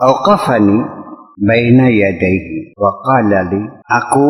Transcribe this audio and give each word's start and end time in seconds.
Auqafani 0.00 0.80
baina 1.36 1.92
yadaihi 1.92 2.72
wa 2.72 3.04
qala 3.04 3.44
aku 3.84 4.28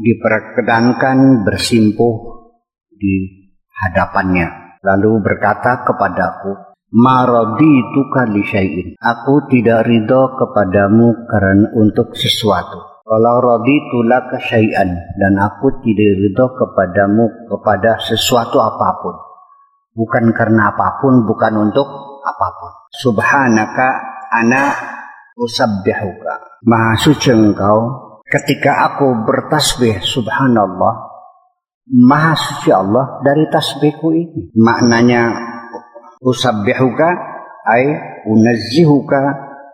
diperkenankan 0.00 1.44
bersimpuh 1.44 2.14
di 2.96 3.14
hadapannya 3.68 4.80
lalu 4.80 5.20
berkata 5.20 5.84
kepadaku 5.84 6.72
Maradituka 6.92 8.28
li 8.28 8.44
syai'in. 8.44 9.00
Aku 9.00 9.48
tidak 9.48 9.88
ridho 9.88 10.36
kepadamu 10.36 11.24
karena 11.24 11.72
untuk 11.72 12.12
sesuatu. 12.12 13.00
Kalau 13.00 13.36
raditu 13.40 14.04
laka 14.04 14.36
syai'an 14.36 14.92
dan 15.16 15.32
aku 15.40 15.80
tidak 15.80 16.20
ridho 16.20 16.52
kepadamu 16.52 17.48
kepada 17.48 17.96
sesuatu 17.96 18.60
apa 18.60 18.88
pun. 19.00 19.16
Bukan 19.96 20.36
karena 20.36 20.76
apa 20.76 21.00
pun, 21.00 21.24
bukan 21.24 21.72
untuk 21.72 21.88
apa 22.20 22.48
pun. 22.60 22.72
Subhanaka 22.92 23.88
ana 24.32 24.72
usabbihuka. 25.36 26.64
Maha 26.64 26.96
suci 26.96 27.30
engkau 27.32 27.78
ketika 28.24 28.92
aku 28.92 29.28
bertasbih 29.28 30.00
subhanallah. 30.00 31.12
Maha 31.92 32.32
suci 32.38 32.72
Allah 32.72 33.20
dari 33.20 33.44
tasbihku 33.52 34.08
ini. 34.16 34.54
Maknanya 34.56 35.22
usabbihuka 36.24 37.10
ay 37.68 37.84
unazzihuka 38.24 39.22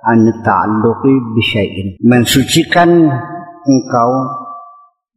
an 0.09 0.21
ta'alluqi 0.41 1.15
bisyai'in 1.37 1.89
mensucikan 2.01 2.91
engkau 3.69 4.11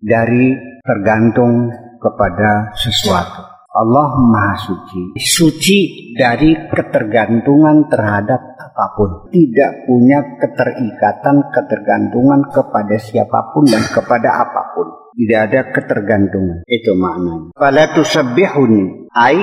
dari 0.01 0.57
tergantung 0.83 1.69
kepada 2.01 2.73
sesuatu 2.73 3.50
Allah 3.71 4.19
Maha 4.19 4.55
Suci. 4.59 5.15
Suci 5.15 5.79
dari 6.11 6.51
ketergantungan 6.67 7.87
terhadap 7.87 8.59
apa 8.59 8.85
pun. 8.99 9.09
Tidak 9.31 9.87
punya 9.87 10.19
keterikatan 10.43 11.55
ketergantungan 11.55 12.51
kepada 12.51 12.99
siapa 12.99 13.55
pun 13.55 13.63
dan 13.63 13.79
kepada 13.87 14.43
apa 14.43 14.75
pun. 14.75 14.87
Tidak 15.15 15.39
ada 15.39 15.71
ketergantungan. 15.71 16.67
Itu 16.67 16.99
maknanya. 16.99 17.55
Fala 17.55 17.95
tusabbihuni. 17.95 19.07
Ay 19.15 19.39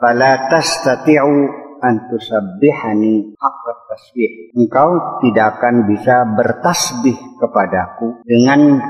fala 0.00 0.48
tastati'u 0.48 1.36
an 1.84 2.08
tusabbihani 2.08 3.36
haqqa 3.36 3.72
tasbih. 3.84 4.56
Engkau 4.56 5.20
tidak 5.20 5.60
akan 5.60 5.84
bisa 5.84 6.24
bertasbih 6.24 7.16
kepadaku 7.36 8.24
dengan 8.24 8.80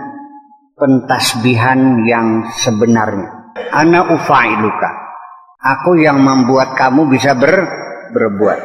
pentasbihan 0.78 2.06
yang 2.06 2.46
sebenarnya. 2.54 3.39
Ana 3.70 4.10
ufailuka. 4.14 4.90
Aku 5.60 5.96
yang 5.96 6.20
membuat 6.24 6.74
kamu 6.74 7.06
bisa 7.12 7.36
ber, 7.36 7.52
berbuat. 8.10 8.60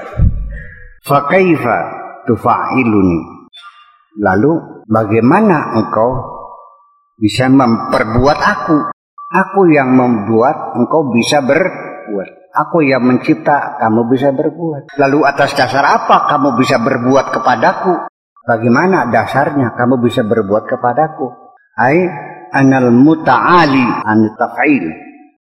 Fakaifa 1.06 1.78
tufailuni. 2.25 3.50
Lalu 4.20 4.84
bagaimana 4.88 5.75
engkau 5.75 6.09
bisa 7.20 7.52
memperbuat 7.52 8.39
aku? 8.39 8.78
Aku 9.36 9.67
yang 9.67 9.92
membuat 9.92 10.78
engkau 10.80 11.12
bisa 11.12 11.44
ber, 11.44 11.62
berbuat. 12.06 12.30
Aku 12.56 12.86
yang 12.86 13.03
mencipta, 13.03 13.75
kamu 13.81 14.08
bisa 14.08 14.31
berbuat. 14.31 14.95
Lalu 14.95 15.19
atas 15.28 15.58
dasar 15.58 15.84
apa 15.84 16.30
kamu 16.31 16.56
bisa 16.56 16.80
berbuat 16.80 17.34
kepadaku? 17.34 18.08
Bagaimana 18.45 19.09
dasarnya 19.09 19.73
kamu 19.73 20.00
bisa 20.06 20.22
berbuat 20.23 20.69
kepadaku? 20.69 21.34
Ai 21.75 22.08
anal 22.56 22.89
muta'ali 22.95 23.84
an 24.08 24.31
taf'il. 24.39 24.86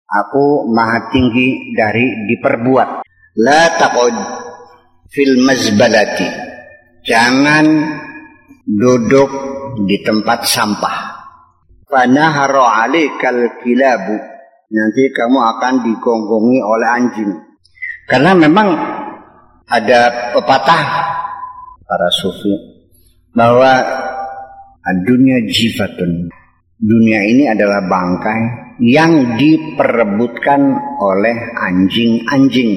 Aku 0.09 0.69
maha 0.69 1.09
tinggi 1.09 1.73
dari 1.73 2.29
diperbuat. 2.29 3.05
La 3.41 3.61
taqud 3.77 4.15
fil 5.09 5.41
mazbalati. 5.41 6.29
Jangan 7.05 7.65
duduk 8.65 9.29
di 9.85 9.97
tempat 10.05 10.45
sampah. 10.45 10.97
Fanahara 11.89 12.85
alikal 12.85 13.57
kilabu 13.65 14.17
nanti 14.69 15.03
kamu 15.09 15.39
akan 15.57 15.73
digonggongi 15.85 16.59
oleh 16.61 16.89
anjing. 16.89 17.31
Karena 18.05 18.33
memang 18.37 18.69
ada 19.69 20.33
pepatah 20.33 20.83
para 21.85 22.09
sufi 22.13 22.53
bahwa 23.33 23.77
dunia 25.05 25.45
jifatun. 25.45 26.29
Dunia 26.79 27.27
ini 27.27 27.43
adalah 27.43 27.83
bangkai 27.83 28.41
yang 28.79 29.35
diperebutkan 29.35 30.61
oleh 31.03 31.35
anjing-anjing. 31.59 32.71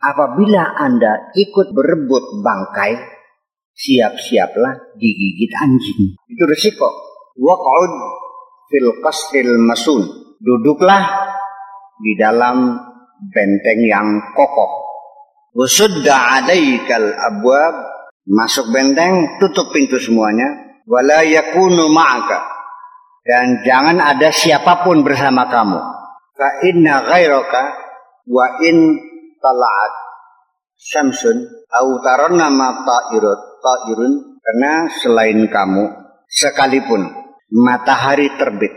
Apabila 0.00 0.72
Anda 0.80 1.36
ikut 1.36 1.68
berebut 1.76 2.40
bangkai, 2.40 2.96
siap-siaplah 3.76 4.96
digigit 4.96 5.52
anjing. 5.52 6.16
Itu 6.32 6.48
resiko. 6.48 6.88
Waq'ud 7.36 7.92
fil 8.72 9.04
qasril 9.04 9.60
masun 9.60 10.00
duduklah 10.40 11.04
di 12.00 12.16
dalam 12.16 12.72
benteng 13.20 13.80
yang 13.84 14.32
kokoh. 14.32 14.88
Usudda 15.52 16.40
alaikal 16.40 17.12
abwab, 17.12 17.76
masuk 18.24 18.72
benteng, 18.72 19.36
tutup 19.36 19.76
pintu 19.76 20.00
semuanya. 20.00 20.80
Wala 20.88 21.20
yakunu 21.20 21.92
ma'aka. 21.92 22.55
Dan 23.26 23.66
jangan 23.66 23.98
ada 23.98 24.30
siapa 24.30 24.86
pun 24.86 25.02
bersama 25.02 25.50
kamu. 25.50 25.80
Fa 26.38 26.48
inna 26.62 27.02
ghairaka 27.10 27.62
wa 28.30 28.46
in 28.62 28.94
tala'at 29.42 29.94
syamsun 30.76 31.36
au 31.72 31.88
taranna 32.04 32.52
ma 32.52 32.84
ta'irut 32.84 33.40
ta'irun 33.64 34.12
karena 34.44 34.86
selain 34.92 35.40
kamu 35.50 35.84
sekalipun 36.30 37.02
matahari 37.50 38.30
terbit 38.36 38.74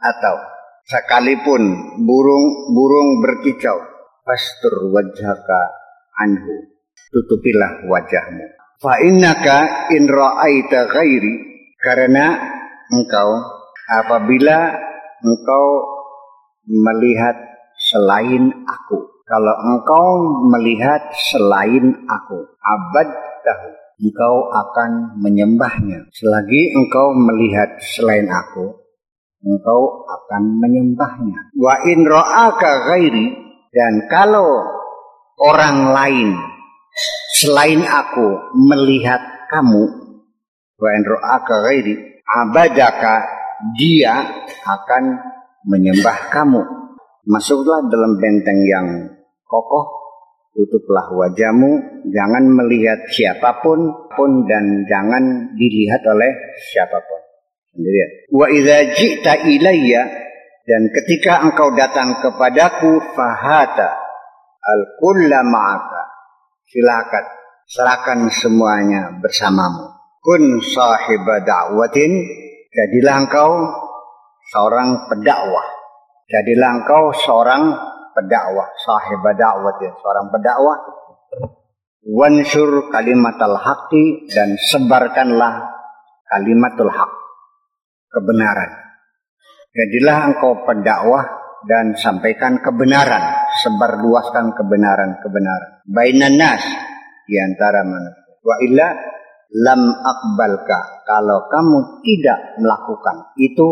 atau 0.00 0.36
sekalipun 0.84 1.62
burung-burung 2.04 3.24
berkicau 3.24 3.78
pastur 4.24 4.92
wajhaka 4.92 5.62
anhu 6.20 6.68
tutupilah 7.12 7.88
wajahmu 7.88 8.44
fa 8.82 9.00
innaka 9.00 9.88
in 9.94 10.08
ra'aita 10.10 10.90
ghairi 10.90 11.34
karena 11.80 12.36
engkau 12.92 13.53
apabila 13.90 14.72
engkau 15.24 15.66
melihat 16.68 17.36
selain 17.76 18.52
aku 18.64 18.98
kalau 19.24 19.54
engkau 19.72 20.06
melihat 20.52 21.00
selain 21.32 22.04
aku 22.06 22.38
abad 22.60 23.08
tahu 23.44 23.68
engkau 24.04 24.34
akan 24.52 25.20
menyembahnya 25.20 26.08
selagi 26.12 26.72
engkau 26.76 27.12
melihat 27.12 27.76
selain 27.80 28.28
aku 28.28 28.84
engkau 29.44 30.08
akan 30.08 30.42
menyembahnya. 30.58 31.52
Wa 31.54 31.84
in 31.84 32.08
ra'aka 32.08 32.70
ghairi 32.90 33.26
dan 33.70 34.08
kalau 34.08 34.48
orang 35.38 35.92
lain 35.92 36.28
selain 37.44 37.84
aku 37.84 38.56
melihat 38.56 39.20
kamu 39.52 39.84
wa 40.80 40.88
in 40.96 41.02
ra'aka 41.04 41.54
ghairi 41.70 41.94
abadaka 42.24 43.14
dia 43.72 44.44
akan 44.68 45.04
menyembah 45.64 46.28
kamu. 46.28 46.62
Masuklah 47.24 47.88
dalam 47.88 48.20
benteng 48.20 48.60
yang 48.68 48.88
kokoh, 49.48 49.86
tutuplah 50.52 51.08
wajahmu, 51.08 52.04
jangan 52.12 52.44
melihat 52.52 53.00
siapa 53.08 53.64
pun 53.64 53.80
pun 54.12 54.44
dan 54.44 54.84
jangan 54.84 55.56
dilihat 55.56 56.04
oleh 56.04 56.30
siapa 56.68 57.00
pun. 57.00 57.20
Sendirian. 57.72 58.10
Wa 58.28 58.46
idza 58.52 58.78
ji'ta 58.92 59.32
ilayya 59.48 60.02
dan 60.68 60.82
ketika 60.92 61.48
engkau 61.48 61.72
datang 61.72 62.20
kepadaku 62.20 63.16
fahata 63.16 63.98
al 64.60 64.80
kulla 65.00 65.40
ma'aka. 65.42 66.02
Silakan 66.64 67.24
serahkan 67.68 68.20
semuanya 68.32 69.16
bersamamu. 69.20 69.92
Kun 70.24 70.60
sahiba 70.64 71.44
da'watin 71.44 72.43
jadilah 72.74 73.24
engkau 73.24 73.50
seorang 74.50 75.06
pedakwah. 75.08 75.66
Jadilah 76.26 76.70
engkau 76.82 77.14
seorang 77.14 77.62
pedakwah, 78.12 78.68
sahiba 78.82 79.30
da'watin, 79.38 79.92
seorang 80.02 80.26
pedakwah. 80.34 80.78
Wansur 82.04 82.92
kalimatal 82.92 83.56
haqqi 83.56 84.28
dan 84.28 84.60
sebarkanlah 84.60 85.72
kalimatul 86.28 86.92
haq 86.92 87.12
kebenaran. 88.12 88.70
Jadilah 89.72 90.16
engkau 90.28 90.68
pendakwah 90.68 91.24
dan 91.64 91.96
sampaikan 91.96 92.60
kebenaran, 92.60 93.48
sebarluaskan 93.64 94.52
kebenaran-kebenaran. 94.52 95.80
Bainan 95.88 96.36
nas 96.36 96.60
di 97.24 97.40
antara 97.40 97.80
manusia. 97.88 98.36
Wa 98.44 98.56
illa 98.60 98.88
lam 99.54 99.82
akbalka. 100.02 101.06
Kalau 101.06 101.46
kamu 101.46 102.02
tidak 102.02 102.58
melakukan 102.58 103.30
itu, 103.38 103.68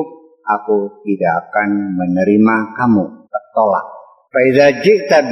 aku 0.47 1.03
tidak 1.03 1.51
akan 1.51 1.99
menerima 1.99 2.57
kamu. 2.79 3.05
Tertolak. 3.27 3.87
Faiza 4.33 4.67
ji'ta 4.81 5.29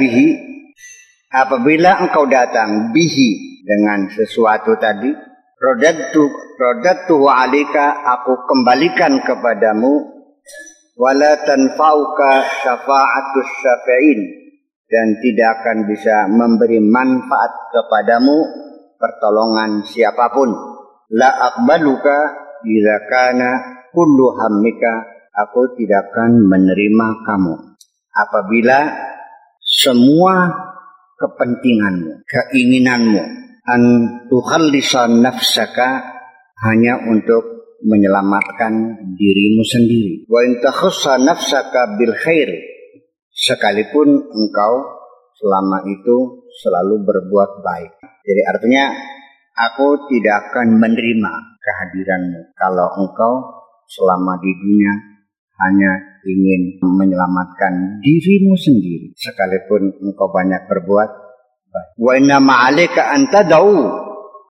apabila 1.31 2.03
engkau 2.03 2.27
datang 2.27 2.91
bihi 2.91 3.63
dengan 3.63 4.11
sesuatu 4.11 4.75
tadi 4.77 5.09
rodatu 5.57 6.27
rodatu 6.59 7.29
alika 7.31 8.03
aku 8.03 8.45
kembalikan 8.45 9.23
kepadamu 9.23 10.11
wala 10.99 11.33
tanfauka 11.47 12.31
syafa'atus 12.61 13.49
syafi'in 13.63 14.19
dan 14.91 15.07
tidak 15.23 15.49
akan 15.63 15.77
bisa 15.87 16.27
memberi 16.27 16.83
manfaat 16.83 17.71
kepadamu 17.71 18.37
pertolongan 19.01 19.81
siapa 19.81 20.29
pun 20.29 20.53
la 21.17 21.29
akbaluka 21.49 22.17
idza 22.61 22.97
kana 23.09 23.49
kullu 23.89 24.37
hammika 24.37 25.09
aku 25.33 25.73
tidak 25.73 26.13
akan 26.13 26.45
menerima 26.45 27.07
kamu 27.25 27.55
apabila 28.13 28.79
semua 29.61 30.51
kepentinganmu, 31.21 32.25
keinginanmu 32.25 33.21
an 33.65 33.81
tukhallisa 34.27 35.05
nafsaka 35.05 36.01
hanya 36.65 36.97
untuk 37.05 37.61
menyelamatkan 37.81 38.73
dirimu 39.17 39.63
sendiri. 39.65 40.25
Wa 40.29 40.45
in 40.45 40.61
nafsaka 41.25 41.97
bil 41.97 42.13
khair 42.13 42.49
sekalipun 43.33 44.09
engkau 44.33 45.00
selama 45.41 45.81
itu 45.89 46.45
selalu 46.61 47.01
berbuat 47.01 47.65
baik. 47.65 47.91
Jadi 48.21 48.41
artinya 48.45 48.93
aku 49.57 50.05
tidak 50.13 50.53
akan 50.53 50.77
menerima 50.77 51.33
kehadiranmu 51.57 52.53
kalau 52.53 52.87
engkau 53.01 53.33
selama 53.89 54.37
di 54.37 54.53
dunia 54.53 54.93
hanya 55.61 55.91
ingin 56.25 56.81
menyelamatkan 56.81 58.01
dirimu 58.01 58.53
sendiri 58.53 59.13
sekalipun 59.17 59.97
engkau 60.01 60.29
banyak 60.29 60.69
berbuat 60.69 61.09
baik. 61.73 61.89
Wa 61.97 62.11
inna 62.17 62.37
ma'alika 62.37 63.13
an 63.13 63.29
tad'u 63.29 63.77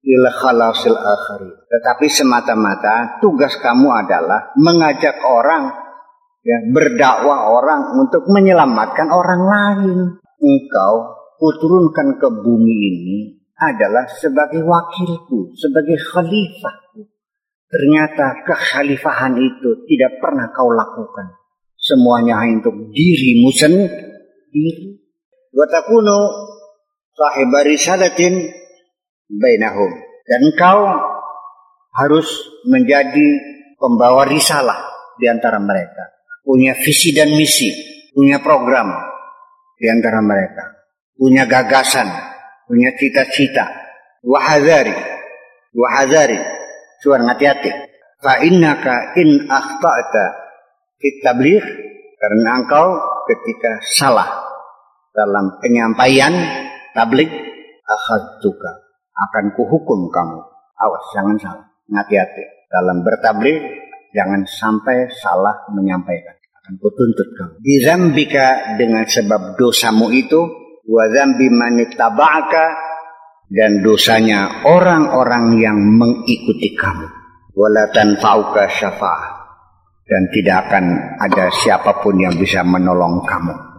ila 0.01 0.29
khalasil 0.31 0.97
akhari. 0.97 1.51
Tetapi 1.67 2.05
semata-mata 2.11 3.21
tugas 3.23 3.55
kamu 3.59 3.87
adalah 3.87 4.51
mengajak 4.59 5.19
orang 5.23 5.71
ya 6.41 6.57
berdakwah 6.73 7.53
orang 7.53 8.01
untuk 8.01 8.25
menyelamatkan 8.27 9.07
orang 9.13 9.41
lain. 9.45 9.99
Engkau 10.41 10.93
kuturunkan 11.37 12.17
ke 12.17 12.27
bumi 12.41 12.73
ini 12.73 13.17
adalah 13.61 14.09
sebagai 14.09 14.65
wakilku, 14.65 15.53
sebagai 15.53 16.01
khalifahku. 16.09 17.05
Ternyata 17.69 18.41
kekhalifahan 18.49 19.37
itu 19.37 19.85
tidak 19.85 20.17
pernah 20.17 20.49
kau 20.49 20.73
lakukan. 20.73 21.37
Semuanya 21.77 22.41
hanya 22.41 22.61
untuk 22.61 22.89
dirimu 22.89 23.49
sendiri. 23.53 24.97
Watakunu 25.53 26.19
sahiba 27.13 27.59
risalatin 27.63 28.49
bainahum. 29.29 29.93
Dan 30.25 30.41
kau 30.57 30.89
harus 32.01 32.27
menjadi 32.65 33.27
pembawa 33.77 34.25
risalah 34.25 34.77
di 35.21 35.29
antara 35.29 35.61
mereka. 35.61 36.11
Punya 36.41 36.73
visi 36.73 37.13
dan 37.13 37.29
misi, 37.33 37.69
punya 38.11 38.41
program 38.41 38.89
di 39.81 39.87
antara 39.89 40.21
mereka. 40.21 40.85
Punya 41.17 41.49
gagasan, 41.49 42.05
punya 42.69 42.93
cita-cita. 42.93 43.65
Wahadari, 44.21 44.93
wahadari 45.73 46.37
Suara 47.01 47.25
hati-hati. 47.33 47.73
Fa 48.21 48.37
innaka 48.45 49.17
in 49.17 49.49
akhta'ta 49.49 50.25
fit 51.01 51.17
tabligh 51.25 51.65
karena 52.21 52.61
engkau 52.61 53.01
ketika 53.25 53.81
salah 53.81 54.29
dalam 55.09 55.57
penyampaian 55.57 56.29
tabligh 56.93 57.33
akhadtuka 57.81 58.85
akan 59.17 59.45
kuhukum 59.57 60.13
kamu. 60.13 60.39
Awas 60.77 61.05
jangan 61.17 61.37
salah. 61.41 61.65
Hati-hati 61.89 62.69
dalam 62.69 63.01
bertabligh 63.01 63.57
jangan 64.13 64.45
sampai 64.45 65.09
salah 65.09 65.65
menyampaikan. 65.73 66.37
Akan 66.61 66.77
kutuntut 66.77 67.29
kamu. 67.33 67.53
Bizambika 67.57 68.77
dengan 68.77 69.01
sebab 69.09 69.57
dosamu 69.57 70.13
itu 70.13 70.37
wa 70.85 71.03
dzambi 71.09 71.49
man 71.49 71.81
dan 73.51 73.71
dosanya 73.81 74.63
orang-orang 74.69 75.57
yang 75.57 75.77
mengikuti 75.77 76.77
kamu. 76.77 77.09
Wala 77.57 77.89
tanfa'uka 77.89 78.69
syafa'ah 78.69 79.41
dan 80.11 80.27
tidak 80.27 80.67
akan 80.67 80.85
ada 81.23 81.47
siapa 81.55 82.03
pun 82.03 82.19
yang 82.19 82.35
bisa 82.35 82.61
menolong 82.67 83.23
kamu. 83.23 83.70